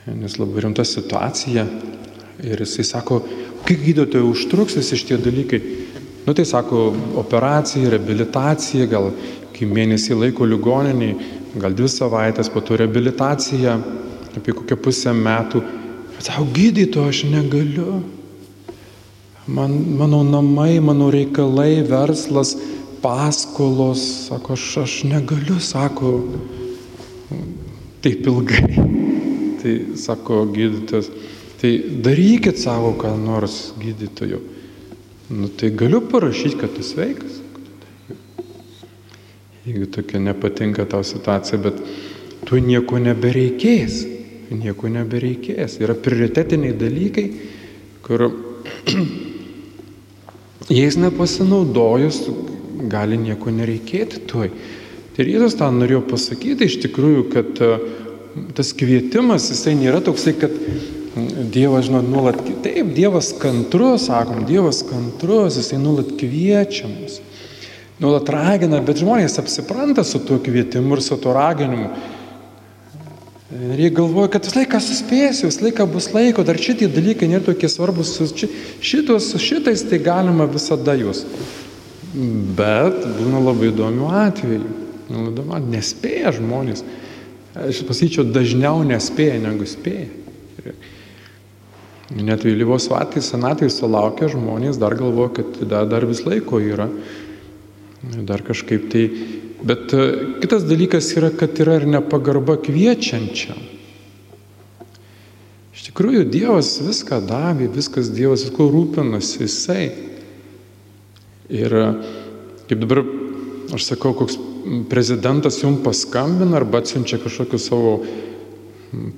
nes 0.09 0.39
labai 0.41 0.65
rimta 0.65 0.87
situacija. 0.89 1.67
Ir 2.43 2.65
jisai 2.65 2.87
sako, 2.89 3.21
kiek 3.69 3.85
gydytojai 3.85 4.25
užtruks 4.25 4.79
visi 4.81 4.97
šitie 4.99 5.21
dalykai. 5.21 5.61
Nu 6.25 6.33
tai 6.35 6.47
sako, 6.49 6.89
operacija, 7.21 7.93
reabilitacija, 7.93 8.89
gal 8.89 9.11
kai 9.53 9.69
mėnesį 9.69 10.17
laiko 10.17 10.49
ligoniniai, 10.49 11.13
gal 11.61 11.77
dvi 11.77 11.93
savaitės, 11.93 12.49
po 12.49 12.65
to 12.65 12.81
reabilitacija, 12.81 13.77
apie 14.41 14.57
kokią 14.57 14.81
pusę 14.81 15.13
metų 15.13 15.61
Sako, 16.23 16.47
gydyto 16.55 17.03
aš 17.09 17.25
negaliu. 17.27 18.03
Man, 19.47 19.73
mano 19.99 20.23
namai, 20.23 20.81
mano 20.81 21.11
reikalai, 21.11 21.83
verslas, 21.83 22.55
paskolos, 23.03 24.29
sako, 24.29 24.53
aš, 24.53 24.67
aš 24.85 24.95
negaliu, 25.11 25.59
sako, 25.59 26.13
taip 28.07 28.27
ilgai. 28.27 28.63
Tai 29.63 29.75
sako 29.99 30.41
gydytojas, 30.51 31.07
tai 31.63 31.77
darykit 32.03 32.59
savo 32.59 32.97
ką 32.99 33.13
nors 33.15 33.71
gydytoju. 33.79 34.41
Nu 35.31 35.47
tai 35.47 35.71
galiu 35.71 36.01
parašyti, 36.11 36.59
kad 36.59 36.75
tu 36.75 36.83
sveikas. 36.83 37.39
Jeigu 39.63 39.87
tokia 39.87 40.19
nepatinka 40.19 40.83
tau 40.91 41.07
situacija, 41.07 41.61
bet 41.63 41.79
tu 42.43 42.59
nieko 42.59 42.99
nebereikės 42.99 44.03
nieko 44.59 44.91
nebereikės. 44.93 45.79
Yra 45.83 45.97
prioritetiniai 45.99 46.77
dalykai, 46.79 47.27
kur 48.05 48.29
jais 50.79 50.99
nepasinaudojus 51.01 52.23
gali 52.93 53.19
nieko 53.21 53.53
nereikėti 53.55 54.23
tuoj. 54.31 54.51
Ir 55.21 55.29
Jėzus 55.29 55.59
tą 55.61 55.69
norėjo 55.75 56.01
pasakyti 56.09 56.67
iš 56.69 56.79
tikrųjų, 56.87 57.25
kad 57.35 57.59
e, 57.61 57.73
tas 58.57 58.73
kvietimas, 58.77 59.51
jisai 59.53 59.75
nėra 59.77 60.01
toksai, 60.05 60.33
kad 60.41 60.55
Dievas, 61.53 61.91
žinot, 61.91 62.07
nuolat, 62.09 62.39
taip, 62.65 62.95
Dievas 62.97 63.35
kantrus, 63.37 64.07
sakom, 64.09 64.47
Dievas 64.49 64.81
kantrus, 64.89 65.59
jisai 65.61 65.77
nuolat 65.83 66.15
kviečiamas, 66.17 67.19
nuolat 68.01 68.31
ragina, 68.33 68.81
bet 68.81 69.03
žmonės 69.03 69.37
apsipranta 69.43 70.07
su 70.09 70.23
tuo 70.25 70.39
kvietimu 70.41 70.97
ir 70.97 71.05
su 71.05 71.19
tuo 71.21 71.35
raginimu. 71.37 71.91
Ir 73.53 73.81
jie 73.81 73.91
galvoja, 73.93 74.31
kad 74.33 74.47
visą 74.47 74.63
laiką 74.63 74.79
suspėsiu, 74.81 75.51
visą 75.51 75.67
laiką 75.67 75.85
bus 75.93 76.07
laiko, 76.15 76.45
dar 76.47 76.57
šitie 76.57 76.89
dalykai 76.89 77.29
nėra 77.29 77.45
tokie 77.51 77.69
svarbus, 77.69 78.15
šitos, 78.81 79.27
šitais 79.37 79.85
tai 79.91 79.99
galima 80.01 80.47
visada 80.49 80.95
jūs. 80.97 81.27
Bet 82.57 83.05
būna 83.19 83.43
labai 83.45 83.69
įdomių 83.69 84.09
atvejų. 84.23 84.79
Nespėja 85.69 86.33
žmonės. 86.39 86.81
Aš 87.53 87.83
pasakyčiau, 87.85 88.25
dažniau 88.33 88.81
nespėja 88.89 89.37
negu 89.43 89.69
spėja. 89.69 90.09
Net 92.13 92.45
vėlyvos 92.45 92.89
vatais, 92.93 93.29
senatai 93.29 93.69
sulaukia 93.73 94.31
žmonės, 94.33 94.81
dar 94.81 94.97
galvoja, 94.97 95.35
kad 95.41 95.61
dar, 95.69 95.87
dar 95.89 96.09
vis 96.09 96.25
laiko 96.25 96.61
yra. 96.61 96.89
Dar 98.29 98.41
kažkaip 98.45 98.89
tai 98.93 99.07
Bet 99.63 99.93
e, 99.95 100.07
kitas 100.43 100.65
dalykas 100.67 101.13
yra, 101.17 101.31
kad 101.31 101.59
yra 101.63 101.79
ir 101.79 101.87
nepagarba 101.91 102.57
kviečiančiam. 102.63 103.61
Iš 105.73 105.87
tikrųjų, 105.89 106.25
Dievas 106.31 106.75
viską 106.83 107.21
davė, 107.29 107.69
viskas 107.73 108.11
Dievas 108.13 108.47
visko 108.49 108.67
rūpinasi, 108.73 109.45
Jisai. 109.45 109.85
Ir 111.53 111.79
e, 111.79 111.87
kaip 112.67 112.83
dabar 112.83 113.05
aš 113.73 113.87
sakau, 113.93 114.17
koks 114.19 114.39
prezidentas 114.91 115.61
jums 115.63 115.83
paskambina 115.87 116.59
arba 116.59 116.83
atsiunčia 116.83 117.19
kažkokius 117.23 117.67
savo 117.71 117.97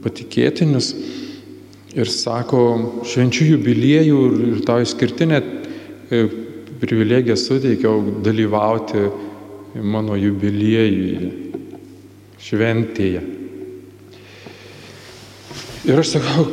patikėtinius 0.05 0.93
ir 1.95 2.11
sako, 2.11 2.61
švenčių 3.07 3.51
jubiliejų 3.55 4.23
ir 4.49 4.63
tau 4.67 4.83
išskirtinę 4.83 5.41
e, 5.41 6.25
privilegiją 6.83 7.37
suteikiau 7.39 8.21
dalyvauti 8.25 9.07
mano 9.83 10.15
jubiliejuje, 10.19 11.31
šventėje. 12.45 13.23
Ir 15.85 16.01
aš 16.01 16.15
sakau, 16.15 16.47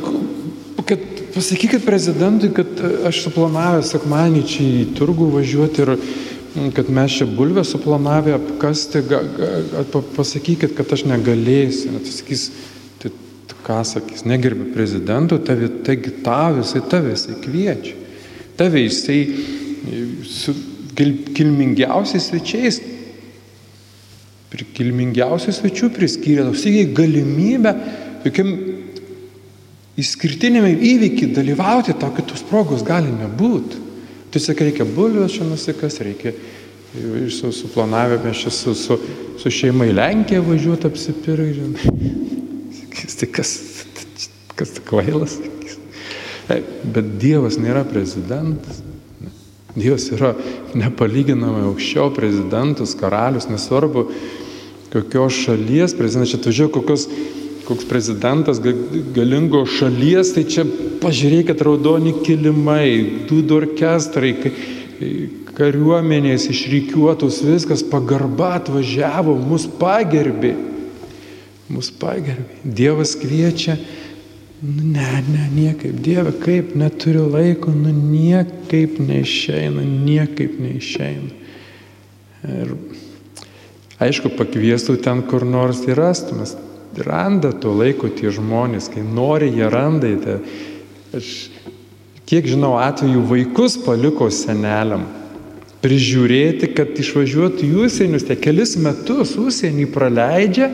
kad 0.87 1.03
pasakykit 1.35 1.85
prezidentui, 1.85 2.49
kad 2.55 2.81
aš 3.07 3.21
suplanavęs 3.27 3.93
sekmanį 3.93 4.43
čia 4.49 4.65
į 4.81 4.83
turgų 4.97 5.29
važiuoti 5.37 5.85
ir 5.85 5.93
kad 6.75 6.89
mes 6.91 7.15
čia 7.15 7.27
bulvę 7.29 7.63
suplanavę 7.67 8.33
apkasti, 8.35 9.03
ga, 9.07 9.21
ga, 9.37 10.01
pasakykit, 10.17 10.73
kad 10.75 10.91
aš 10.91 11.05
negalėsiu. 11.07 11.93
Net 11.95 12.09
sakys, 12.11 12.49
tai 12.99 13.13
ką 13.63 13.79
sakys, 13.87 14.25
negerbi 14.27 14.73
prezidentų, 14.73 15.39
tavi, 15.47 15.69
taigi 15.85 16.17
tavai, 16.25 16.65
jisai 16.65 17.37
kviečia. 17.45 17.95
Tavai, 18.59 18.83
jisai 18.89 19.21
su 20.27 20.57
kilmingiausiais 20.97 22.27
svečiais, 22.27 22.81
kilmingiausių 24.51 25.53
svečių 25.55 25.91
priskyrė, 25.95 26.45
tausiai 26.49 26.87
galimybę, 26.95 27.71
tokiam 28.25 28.49
išskirtinėme 30.01 30.73
įvykiai 30.75 31.31
dalyvauti, 31.35 31.95
tau 31.99 32.11
kitos 32.15 32.43
progos 32.47 32.83
gali 32.83 33.11
nebūti. 33.13 33.79
Tu 34.31 34.39
sakai, 34.39 34.69
reikia 34.69 34.87
bulvės 34.87 35.35
čia 35.35 35.47
nusikas, 35.47 35.99
reikia 36.03 36.33
su, 37.31 37.51
suplanavę 37.51 38.19
mes 38.23 38.43
čia 38.43 38.51
su, 38.51 38.75
su, 38.75 38.99
su 39.39 39.51
šeima 39.51 39.87
į 39.87 39.95
Lenkiją 39.95 40.43
važiuoti 40.47 40.87
apsipirkti. 40.87 41.89
Sakys, 42.79 43.17
tai 43.19 43.31
kas, 43.31 43.51
kas 44.59 44.77
kvailas, 44.87 45.37
sakys. 45.39 45.79
Bet 46.91 47.15
Dievas 47.19 47.59
nėra 47.59 47.83
prezidentas. 47.87 48.81
Dievas 49.71 50.09
yra 50.11 50.33
nepalyginamai 50.75 51.63
aukščiau 51.69 52.11
prezidentus, 52.15 52.95
karalius, 52.99 53.47
nesvarbu, 53.47 54.09
kokios 54.91 55.37
šalies 55.45 55.95
prezidentas, 55.97 56.33
čia 56.33 56.41
atvažiuoja 56.41 56.73
kokios 56.75 57.07
koks 57.71 57.85
prezidentas 57.87 58.59
galingos 59.15 59.71
šalies, 59.77 60.33
tai 60.35 60.43
čia 60.49 60.65
pažiūrėkit 61.01 61.61
raudoni 61.63 62.13
kilimai, 62.25 63.23
dūdų 63.29 63.57
orkestrai, 63.61 64.33
kariuomenės 65.55 66.49
išrikiuotos, 66.51 67.41
viskas 67.45 67.83
pagarba 67.87 68.55
atvažiavo, 68.59 69.37
mus 69.39 69.67
pagerbė. 69.79 70.55
Mus 71.71 71.91
pagerbė. 71.95 72.59
Dievas 72.63 73.13
kviečia, 73.19 73.77
nu 74.61 74.91
ne, 74.95 75.11
ne, 75.29 75.45
niekaip, 75.55 76.01
Dieve, 76.03 76.33
kaip 76.43 76.73
neturiu 76.77 77.29
laiko, 77.31 77.71
nu 77.71 77.93
niekaip 77.95 78.99
neišeina, 78.99 79.85
niekaip 80.09 80.59
neišeina. 80.59 81.31
Ir 82.51 82.75
aišku, 84.01 84.33
pakviestų 84.37 84.97
ten 85.05 85.23
kur 85.29 85.45
nors 85.47 85.83
ir 85.87 85.99
rastumės 85.99 86.55
randa 86.97 87.51
to 87.55 87.71
laiko 87.75 88.09
tie 88.11 88.31
žmonės, 88.33 88.89
kai 88.91 89.03
nori, 89.05 89.51
jie 89.55 89.69
randa. 89.71 90.11
Tai 90.19 90.37
aš 91.17 91.31
kiek 92.27 92.47
žinau 92.47 92.77
atveju 92.81 93.23
vaikus 93.29 93.77
paliko 93.85 94.29
seneliam 94.31 95.07
prižiūrėti, 95.81 96.71
kad 96.77 96.93
išvažiuotų 97.01 97.65
į 97.65 97.85
užsienius, 97.87 98.27
tie 98.27 98.37
kelis 98.37 98.75
metus 98.77 99.33
užsienį 99.39 99.87
praleidžia, 99.89 100.69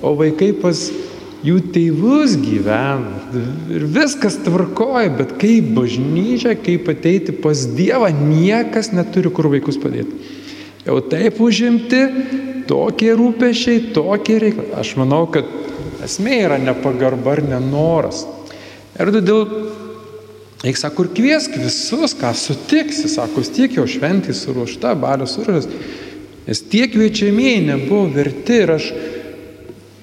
o 0.00 0.14
vaikai 0.16 0.54
pas 0.56 0.80
jų 1.44 1.58
tėvus 1.74 2.38
gyvena. 2.40 3.18
Ir 3.72 3.84
viskas 3.92 4.38
tvarkoja, 4.40 5.12
bet 5.18 5.36
kaip 5.40 5.68
bažnyčia, 5.76 6.54
kaip 6.56 6.88
ateiti 6.88 7.36
pas 7.36 7.66
Dievą, 7.76 8.08
niekas 8.16 8.94
neturi 8.96 9.32
kur 9.32 9.50
vaikus 9.52 9.76
padėti. 9.80 10.39
Jau 10.86 10.96
taip 11.04 11.40
užimti, 11.44 12.00
tokie 12.68 13.12
rūpešiai, 13.18 13.90
tokie 13.94 14.38
reikalai. 14.40 14.72
Aš 14.80 14.94
manau, 15.00 15.26
kad 15.32 15.48
esmė 16.04 16.38
yra 16.46 16.58
nepagarba 16.60 17.34
ar 17.36 17.42
nenoras. 17.44 18.24
Ir 19.00 19.12
todėl, 19.12 19.44
eik 20.64 20.80
sako, 20.80 21.06
ir 21.06 21.12
kviesk 21.16 21.56
visus, 21.60 22.14
ką 22.16 22.32
sutiksi, 22.36 23.10
sako, 23.12 23.44
tiek 23.44 23.76
jau 23.76 23.86
šventį 23.88 24.36
suruošta, 24.36 24.94
balio 25.00 25.28
suruoštas. 25.28 25.68
Nes 26.48 26.62
tie 26.72 26.86
kviečiamieji 26.90 27.66
nebuvo 27.68 28.08
verti 28.14 28.62
ir 28.64 28.72
aš, 28.78 28.90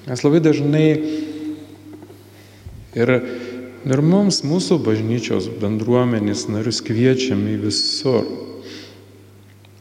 mes 0.06 0.22
labai 0.24 0.40
dažnai 0.40 0.86
ir, 2.96 3.14
ir 3.84 4.02
mums, 4.06 4.44
mūsų 4.46 4.78
bažnyčios 4.86 5.50
bendruomenės 5.60 6.46
narius 6.52 6.80
kviečiame 6.86 7.58
visur. 7.66 8.47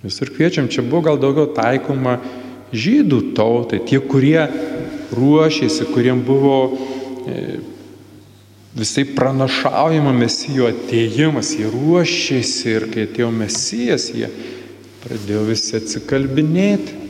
Visur 0.03 0.29
kviečiam, 0.29 0.67
čia 0.69 0.83
buvo 0.85 1.07
gal 1.09 1.17
daugiau 1.21 1.49
taikoma 1.55 2.19
žydų 2.75 3.31
tautai, 3.37 3.79
tie, 3.87 3.97
kurie 4.03 4.43
ruošėsi, 5.15 5.87
kuriem 5.93 6.21
buvo 6.25 6.57
e, 7.25 7.57
visai 8.77 9.07
pranašaujama 9.15 10.13
mesijo 10.13 10.67
ateimas, 10.69 11.55
jie 11.57 11.71
ruošėsi 11.73 12.69
ir 12.75 12.87
kai 12.93 13.07
atėjo 13.07 13.31
mesijas, 13.33 14.11
jie 14.13 14.29
pradėjo 15.01 15.43
visi 15.47 15.77
atsikalbinėti. 15.79 17.03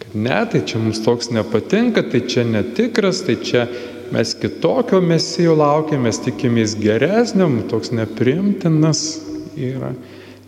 Kad 0.00 0.16
ne, 0.16 0.40
tai 0.52 0.62
čia 0.64 0.80
mums 0.80 1.02
toks 1.04 1.28
nepatinka, 1.34 2.06
tai 2.08 2.22
čia 2.30 2.46
netikras, 2.48 3.24
tai 3.26 3.36
čia 3.42 3.66
mes 4.14 4.32
kitokio 4.38 5.02
mesijo 5.04 5.56
laukiam, 5.58 6.06
mes 6.06 6.22
tikimės 6.22 6.76
geresnio, 6.80 7.50
mums 7.50 7.68
toks 7.72 7.92
neprimtinas 7.92 9.02
yra. 9.58 9.92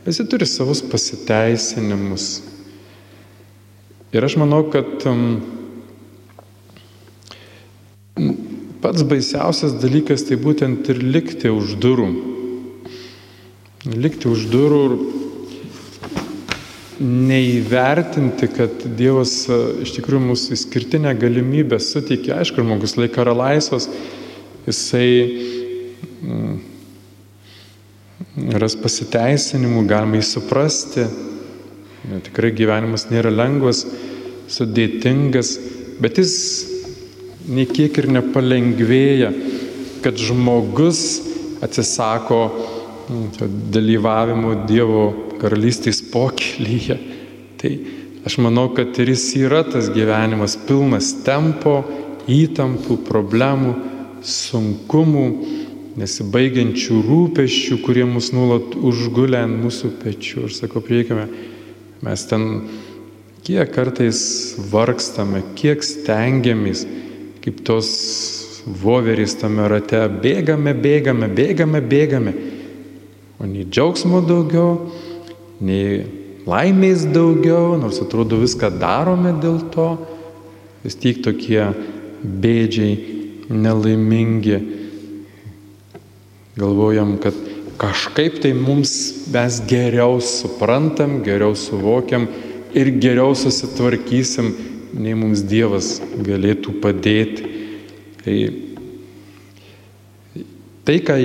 Visi 0.09 0.25
turi 0.25 0.49
savus 0.49 0.81
pasiteisinimus, 0.81 2.29
Ir 4.09 4.25
aš 4.25 4.39
manau, 4.41 4.63
kad 4.73 5.03
um, 5.05 5.43
pats 8.81 9.05
baisiausias 9.05 9.75
dalykas 9.83 10.25
tai 10.25 10.39
būtent 10.41 10.89
ir 10.89 11.03
likti 11.05 11.53
už 11.53 11.75
durų. 11.83 12.07
Likti 13.93 14.31
už 14.33 14.47
durų 14.49 14.79
ir 14.87 14.95
neįvertinti, 17.05 18.49
kad 18.57 18.89
Dievas 18.97 19.43
uh, 19.53 19.77
iš 19.85 19.93
tikrųjų 19.99 20.25
mūsų 20.31 20.57
išskirtinę 20.57 21.13
galimybę 21.21 21.77
suteikia. 21.77 22.41
Aišku, 22.41 22.65
žmogus 22.65 22.97
laika 22.97 23.27
yra 23.27 23.37
laisvas, 23.37 23.91
jisai 24.65 25.11
mm, 26.25 26.57
ras 28.61 28.77
pasiteisinimų, 28.79 29.85
galima 29.89 30.19
jį 30.19 30.27
suprasti, 30.27 31.07
tikrai 32.29 32.53
gyvenimas 32.57 33.09
nėra 33.11 33.33
lengvas, 33.33 33.85
sudėtingas, 34.49 35.55
bet 36.01 36.21
jis 36.21 36.35
niekiek 37.49 37.97
ir 38.01 38.09
nepalengvėja, 38.19 39.33
kad 40.05 40.21
žmogus 40.21 41.03
atsisako 41.65 42.41
mm, 42.49 43.29
dalyvavimo 43.75 44.55
Dievo 44.69 45.07
karalystės 45.41 46.01
pokylyje. 46.13 46.99
Tai 47.59 47.73
aš 48.29 48.39
manau, 48.45 48.69
kad 48.77 48.95
ir 49.03 49.13
jis 49.15 49.27
yra 49.41 49.65
tas 49.67 49.91
gyvenimas 49.95 50.57
pilnas 50.69 51.11
tempo, 51.27 51.81
įtampų, 52.29 53.01
problemų, 53.09 53.75
sunkumų, 54.23 55.27
nesibaigiančių 55.99 57.03
rūpeščių, 57.05 57.79
kurie 57.85 58.07
mus 58.07 58.33
nuolat 58.35 58.75
užgulė 58.79 59.43
ant 59.45 59.63
mūsų 59.65 59.95
pečių. 60.03 60.47
Ir 60.47 60.55
sakau, 60.55 60.83
priekime, 60.85 61.27
Mes 62.03 62.23
ten 62.31 62.69
kiek 63.43 63.73
kartais 63.75 64.21
vargstame, 64.71 65.43
kiek 65.59 65.83
stengiamės, 65.83 66.85
kaip 67.43 67.65
tos 67.67 67.89
voverys 68.63 69.35
tame 69.41 69.67
rate, 69.71 70.05
bėgame, 70.23 70.77
bėgame, 70.79 71.27
bėgame, 71.35 71.83
bėgame. 71.83 72.35
O 73.43 73.49
nei 73.51 73.67
džiaugsmo 73.67 74.21
daugiau, 74.29 74.93
nei 75.59 76.05
laimės 76.47 77.03
daugiau, 77.11 77.75
nors 77.83 77.99
atrodo 78.05 78.39
viską 78.39 78.71
darome 78.79 79.35
dėl 79.43 79.59
to, 79.75 79.91
vis 80.85 80.95
tiek 81.03 81.19
tokie 81.27 81.65
bėdžiai, 82.23 82.95
nelaimingi. 83.51 84.61
Galvojam, 86.59 87.17
kad 87.23 87.37
kažkaip 87.79 88.41
tai 88.43 88.53
mums 88.57 88.93
mes 89.31 89.61
geriau 89.71 90.19
suprantam, 90.25 91.21
geriau 91.23 91.55
suvokiam 91.55 92.27
ir 92.75 92.91
geriau 92.99 93.37
susitvarkysim, 93.39 94.51
nei 94.99 95.15
mums 95.15 95.45
Dievas 95.47 95.99
galėtų 96.27 96.75
padėti. 96.83 97.53
Tai, 98.25 98.37
tai 100.89 100.97
ką, 101.07 101.19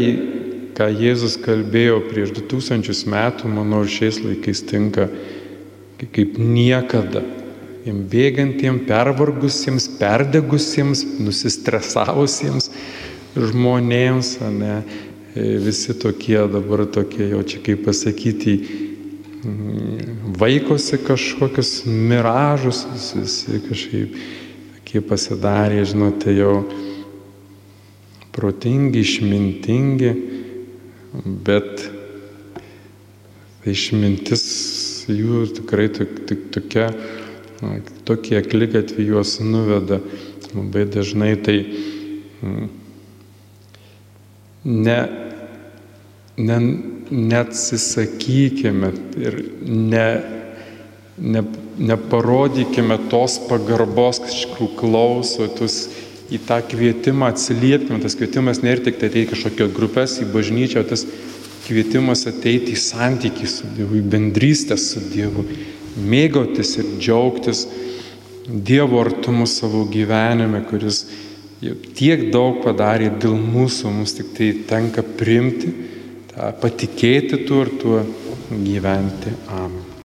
ką 0.77 0.89
Jėzus 1.01 1.39
kalbėjo 1.41 2.03
prieš 2.11 2.35
2000 2.37 3.09
metų, 3.09 3.49
manau, 3.49 3.81
ir 3.87 3.93
šiais 3.95 4.21
laikais 4.21 4.61
tinka 4.69 5.07
kaip 6.03 6.37
niekada. 6.37 7.23
Jiem 7.83 8.03
bėgantiems, 8.07 8.85
pervargusiems, 8.87 9.89
perdegusiems, 9.99 11.01
nusistresavusiems 11.19 12.69
žmonėms, 13.33 14.37
ne, 14.53 14.77
visi 15.35 15.93
tokie 15.97 16.37
dabar 16.47 16.85
tokie, 16.85 17.25
jau 17.31 17.41
čia 17.43 17.59
kaip 17.65 17.85
pasakyti, 17.87 18.53
mm, 19.43 20.35
vaikosi 20.37 20.99
kažkokius 21.01 21.85
miražus, 21.85 22.85
visi 23.17 23.61
kažkaip 23.65 24.17
tokie 24.77 25.01
pasidarė, 25.01 25.81
žinote, 25.89 26.35
jau 26.37 26.63
protingi, 28.33 29.01
išmintingi, 29.01 30.13
bet 31.45 31.89
išmintis 33.65 34.45
jų 35.09 35.47
tikrai 35.57 35.89
tik, 35.93 36.13
tik 36.29 36.45
tokia, 36.53 36.91
tokie 38.05 38.37
akligatvi 38.37 39.05
juos 39.07 39.39
nuveda. 39.41 40.01
Labai 40.53 40.85
dažnai 40.85 41.33
tai 41.41 41.57
mm, 42.43 42.67
ne, 44.63 44.97
ne, 46.37 46.59
neatsisakykime 47.11 48.91
ir 49.21 49.37
ne, 49.65 50.07
ne, 51.17 51.43
neparodykime 51.77 52.97
tos 53.11 53.37
pagarbos, 53.49 54.21
kad 54.23 54.33
iš 54.33 54.47
tikrųjų 54.47 54.73
klauso, 54.79 55.47
tus 55.57 55.77
į 56.33 56.39
tą 56.47 56.59
kvietimą 56.65 57.29
atsiliepkime, 57.33 58.01
tas 58.01 58.17
kvietimas 58.17 58.63
nėra 58.65 58.85
tik 58.87 58.99
tai 58.99 59.11
ateiti 59.11 59.33
kažkokios 59.33 59.73
grupės 59.75 60.17
į 60.23 60.29
bažnyčią, 60.33 60.85
tas 60.89 61.05
kvietimas 61.67 62.25
ateiti 62.29 62.73
į 62.73 62.81
santykį 62.81 63.49
su 63.49 63.69
Dievu, 63.77 63.99
į 63.99 64.05
bendrystę 64.13 64.77
su 64.81 65.03
Dievu, 65.13 65.45
mėgautis 66.01 66.77
ir 66.79 66.95
džiaugtis 66.97 67.67
Dievo 68.43 68.99
artumu 68.99 69.45
savo 69.47 69.85
gyvenime, 69.87 70.63
kuris 70.67 71.05
tiek 71.95 72.25
daug 72.33 72.59
padarė 72.65 73.13
dėl 73.21 73.37
mūsų, 73.39 73.91
mums 73.93 74.17
tik 74.17 74.33
tai 74.35 74.49
tenka 74.67 75.03
primti, 75.19 75.71
patikėti 76.35 77.43
tuo 77.81 78.03
gyventi. 78.49 79.33
Amen. 79.53 79.92